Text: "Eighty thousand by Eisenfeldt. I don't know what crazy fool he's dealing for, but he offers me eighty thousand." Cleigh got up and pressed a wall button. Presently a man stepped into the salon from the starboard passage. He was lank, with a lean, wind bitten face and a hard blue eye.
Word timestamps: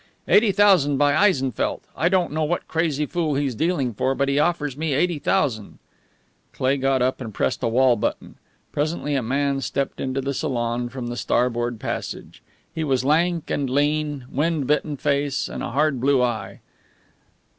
"Eighty 0.27 0.51
thousand 0.51 0.97
by 0.97 1.13
Eisenfeldt. 1.13 1.81
I 1.95 2.09
don't 2.09 2.31
know 2.31 2.43
what 2.43 2.67
crazy 2.67 3.05
fool 3.05 3.35
he's 3.35 3.53
dealing 3.53 3.93
for, 3.93 4.15
but 4.15 4.29
he 4.29 4.39
offers 4.39 4.75
me 4.75 4.95
eighty 4.95 5.19
thousand." 5.19 5.77
Cleigh 6.53 6.77
got 6.77 7.03
up 7.03 7.21
and 7.21 7.31
pressed 7.35 7.61
a 7.61 7.67
wall 7.67 7.95
button. 7.95 8.33
Presently 8.71 9.13
a 9.13 9.21
man 9.21 9.61
stepped 9.61 10.01
into 10.01 10.19
the 10.19 10.33
salon 10.33 10.89
from 10.89 11.05
the 11.05 11.15
starboard 11.17 11.79
passage. 11.79 12.41
He 12.73 12.83
was 12.83 13.05
lank, 13.05 13.43
with 13.47 13.59
a 13.59 13.63
lean, 13.65 14.25
wind 14.31 14.65
bitten 14.65 14.97
face 14.97 15.47
and 15.47 15.61
a 15.61 15.69
hard 15.69 16.01
blue 16.01 16.23
eye. 16.23 16.61